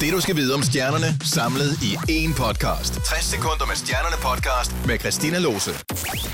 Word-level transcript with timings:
Det 0.00 0.12
du 0.12 0.20
skal 0.20 0.36
vide 0.36 0.54
om 0.54 0.62
stjernerne, 0.62 1.18
samlet 1.24 1.78
i 1.82 1.96
én 1.96 2.34
podcast. 2.34 2.94
60 2.94 3.24
sekunder 3.24 3.66
med 3.66 3.76
stjernerne 3.76 4.16
podcast 4.22 4.86
med 4.86 4.98
Christina 4.98 5.38
Lose. 5.38 5.70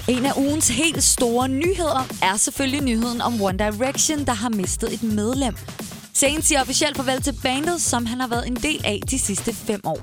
En 0.09 0.27
af 0.27 0.33
ugens 0.37 0.69
helt 0.69 1.05
store 1.05 1.49
nyheder 1.49 2.09
er 2.23 2.37
selvfølgelig 2.37 2.83
nyheden 2.83 3.21
om 3.21 3.43
One 3.43 3.59
Direction, 3.59 4.25
der 4.27 4.33
har 4.33 4.49
mistet 4.49 4.95
et 4.95 5.03
medlem. 5.03 5.57
Zayn 6.15 6.43
siger 6.43 6.61
officielt 6.61 6.97
farvel 6.97 7.23
til 7.23 7.35
bandet, 7.43 7.83
som 7.83 8.07
han 8.07 8.21
har 8.21 8.29
været 8.29 8.47
en 8.47 8.57
del 8.57 8.81
af 8.85 9.01
de 9.11 9.19
sidste 9.19 9.55
fem 9.55 9.81
år. 9.85 10.01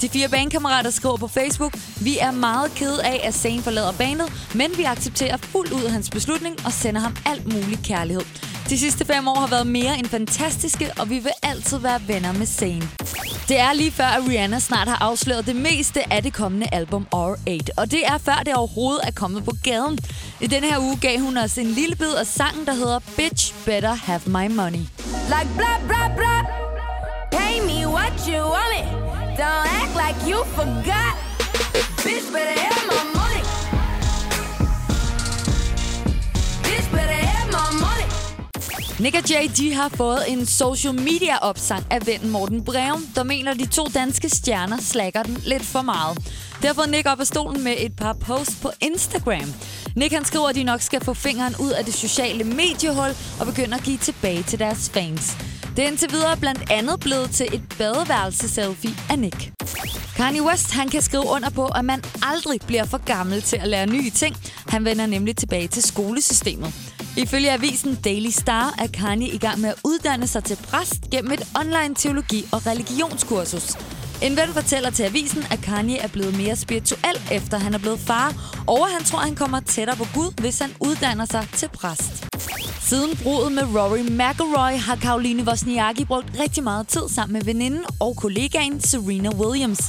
De 0.00 0.08
fire 0.08 0.28
bandkammerater 0.28 0.90
skriver 0.90 1.16
på 1.16 1.28
Facebook, 1.28 1.76
vi 2.00 2.18
er 2.18 2.30
meget 2.30 2.74
kede 2.74 3.04
af, 3.04 3.20
at 3.24 3.34
Zayn 3.34 3.62
forlader 3.62 3.92
bandet, 3.92 4.32
men 4.54 4.70
vi 4.76 4.82
accepterer 4.82 5.36
fuldt 5.36 5.72
ud 5.72 5.88
hans 5.88 6.10
beslutning 6.10 6.56
og 6.66 6.72
sender 6.72 7.00
ham 7.00 7.16
alt 7.26 7.52
mulig 7.52 7.78
kærlighed. 7.84 8.22
De 8.70 8.78
sidste 8.78 9.04
fem 9.04 9.28
år 9.28 9.34
har 9.34 9.46
været 9.46 9.66
mere 9.66 9.98
end 9.98 10.06
fantastiske, 10.06 10.92
og 10.98 11.10
vi 11.10 11.18
vil 11.18 11.32
altid 11.42 11.78
være 11.78 12.00
venner 12.06 12.32
med 12.32 12.46
Zayn. 12.46 12.82
Det 13.48 13.58
er 13.60 13.72
lige 13.72 13.90
før, 13.90 14.04
at 14.04 14.28
Rihanna 14.28 14.58
snart 14.58 14.88
har 14.88 14.98
afsløret 15.00 15.46
det 15.46 15.56
meste 15.56 16.12
af 16.12 16.22
det 16.22 16.32
kommende 16.32 16.66
album 16.72 17.06
R8. 17.14 17.66
Og 17.76 17.90
det 17.90 18.06
er 18.06 18.18
før 18.18 18.42
det 18.46 18.54
overhovedet 18.54 19.00
er 19.04 19.10
kommet 19.10 19.44
på 19.44 19.52
gaden. 19.64 19.98
I 20.40 20.46
denne 20.46 20.66
her 20.70 20.78
uge 20.78 20.98
gav 21.00 21.18
hun 21.18 21.36
os 21.36 21.58
en 21.58 21.66
lille 21.66 21.96
bid 21.96 22.14
af 22.14 22.26
sangen, 22.26 22.66
der 22.66 22.72
hedder 22.72 22.98
Bitch 23.16 23.54
Better 23.64 23.94
Have 23.94 24.20
My 24.26 24.54
Money. 24.54 24.84
Like 25.34 25.50
blah 25.56 25.78
blah 25.88 26.16
blah. 26.16 26.42
Pay 27.32 27.60
me 27.60 27.86
what 27.86 28.12
you 28.28 28.40
want 28.54 28.72
it. 28.80 28.86
Don't 29.40 29.66
act 29.80 29.94
like 30.02 30.18
you 30.30 30.44
forgot. 30.44 31.14
Bitch 32.04 32.32
better 32.32 32.69
Nick 39.00 39.16
og 39.16 39.30
Jay, 39.30 39.50
de 39.56 39.74
har 39.74 39.88
fået 39.88 40.18
en 40.28 40.46
social 40.46 40.94
media 40.94 41.38
opsang 41.38 41.86
af 41.90 42.06
vennen 42.06 42.30
Morten 42.30 42.64
Breum, 42.64 43.06
der 43.14 43.22
mener, 43.22 43.54
de 43.54 43.66
to 43.66 43.84
danske 43.94 44.28
stjerner 44.28 44.76
slækker 44.80 45.22
den 45.22 45.38
lidt 45.46 45.62
for 45.62 45.82
meget. 45.82 46.16
Det 46.58 46.64
har 46.64 46.74
fået 46.74 46.90
Nick 46.90 47.08
op 47.08 47.20
af 47.20 47.26
stolen 47.26 47.64
med 47.64 47.74
et 47.78 47.96
par 47.96 48.12
posts 48.12 48.56
på 48.62 48.70
Instagram. 48.80 49.54
Nick 49.96 50.14
han 50.14 50.24
skriver, 50.24 50.48
at 50.48 50.54
de 50.54 50.62
nok 50.62 50.80
skal 50.80 51.04
få 51.04 51.14
fingeren 51.14 51.54
ud 51.60 51.70
af 51.70 51.84
det 51.84 51.94
sociale 51.94 52.44
mediehul 52.44 53.10
og 53.40 53.46
begynde 53.46 53.74
at 53.74 53.82
give 53.82 53.98
tilbage 53.98 54.42
til 54.42 54.58
deres 54.58 54.90
fans. 54.90 55.36
Det 55.76 55.84
er 55.84 55.88
indtil 55.88 56.12
videre 56.12 56.36
blandt 56.36 56.70
andet 56.70 57.00
blevet 57.00 57.30
til 57.30 57.46
et 57.52 57.62
badeværelse-selfie 57.78 58.94
af 59.10 59.18
Nick. 59.18 59.52
Kanye 60.20 60.42
West 60.42 60.72
han 60.72 60.88
kan 60.88 61.02
skrive 61.02 61.26
under 61.26 61.50
på, 61.50 61.66
at 61.66 61.84
man 61.84 62.02
aldrig 62.22 62.60
bliver 62.66 62.84
for 62.84 62.98
gammel 62.98 63.42
til 63.42 63.56
at 63.56 63.68
lære 63.68 63.86
nye 63.86 64.10
ting. 64.10 64.36
Han 64.68 64.84
vender 64.84 65.06
nemlig 65.06 65.36
tilbage 65.36 65.68
til 65.68 65.82
skolesystemet. 65.82 66.74
Ifølge 67.16 67.52
avisen 67.52 67.94
Daily 67.94 68.30
Star 68.30 68.74
er 68.78 68.86
Kanye 68.86 69.28
i 69.28 69.38
gang 69.38 69.60
med 69.60 69.68
at 69.68 69.74
uddanne 69.84 70.26
sig 70.26 70.44
til 70.44 70.56
præst 70.56 71.10
gennem 71.10 71.32
et 71.32 71.42
online 71.60 71.94
teologi- 71.94 72.48
og 72.52 72.66
religionskursus. 72.66 73.76
En 74.22 74.36
ven 74.36 74.48
fortæller 74.48 74.90
til 74.90 75.02
avisen, 75.02 75.42
at 75.50 75.60
Kanye 75.62 75.96
er 75.96 76.08
blevet 76.08 76.36
mere 76.36 76.56
spirituel, 76.56 77.16
efter 77.30 77.58
han 77.58 77.74
er 77.74 77.78
blevet 77.78 78.00
far, 78.00 78.60
og 78.66 78.88
han 78.88 79.04
tror, 79.04 79.18
at 79.18 79.24
han 79.24 79.36
kommer 79.36 79.60
tættere 79.60 79.96
på 79.96 80.06
Gud, 80.14 80.40
hvis 80.40 80.58
han 80.58 80.70
uddanner 80.80 81.24
sig 81.24 81.46
til 81.56 81.68
præst. 81.68 82.29
Siden 82.90 83.16
brudet 83.22 83.52
med 83.52 83.62
Rory 83.62 83.98
McIlroy 83.98 84.72
har 84.86 84.96
Karoline 84.96 85.42
Wozniacki 85.42 86.04
brugt 86.04 86.26
rigtig 86.40 86.62
meget 86.62 86.88
tid 86.88 87.08
sammen 87.08 87.32
med 87.32 87.42
veninden 87.42 87.84
og 88.00 88.16
kollegaen 88.16 88.80
Serena 88.80 89.30
Williams. 89.30 89.80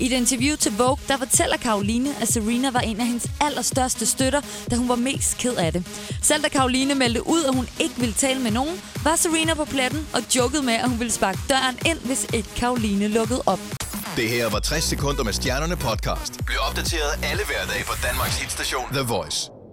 I 0.00 0.06
et 0.06 0.12
interview 0.12 0.56
til 0.56 0.72
Vogue, 0.78 0.98
der 1.08 1.16
fortæller 1.16 1.56
Karoline, 1.56 2.10
at 2.22 2.28
Serena 2.28 2.70
var 2.70 2.80
en 2.80 3.00
af 3.00 3.06
hendes 3.06 3.30
allerstørste 3.40 4.06
støtter, 4.06 4.40
da 4.70 4.76
hun 4.76 4.88
var 4.88 4.96
mest 4.96 5.38
ked 5.38 5.54
af 5.54 5.72
det. 5.72 5.86
Selv 6.22 6.42
da 6.42 6.48
Karoline 6.48 6.94
meldte 6.94 7.26
ud, 7.26 7.44
at 7.44 7.54
hun 7.54 7.68
ikke 7.80 7.94
ville 7.98 8.14
tale 8.14 8.40
med 8.40 8.50
nogen, 8.50 8.80
var 9.04 9.16
Serena 9.16 9.54
på 9.54 9.64
pletten 9.64 10.06
og 10.14 10.36
jokede 10.36 10.62
med, 10.62 10.74
at 10.74 10.88
hun 10.88 10.98
ville 10.98 11.12
sparke 11.12 11.38
døren 11.48 11.78
ind, 11.86 11.98
hvis 11.98 12.26
ikke 12.32 12.48
Karoline 12.56 13.08
lukkede 13.08 13.42
op. 13.46 13.60
Det 14.16 14.28
her 14.28 14.50
var 14.50 14.58
60 14.58 14.84
sekunder 14.84 15.24
med 15.24 15.32
stjernerne 15.32 15.76
podcast. 15.76 16.44
Bliv 16.46 16.58
opdateret 16.68 17.12
alle 17.22 17.42
hverdage 17.46 17.84
på 17.84 17.94
Danmarks 18.02 18.36
hitstation 18.42 18.84
The 18.92 19.02
Voice. 19.02 19.63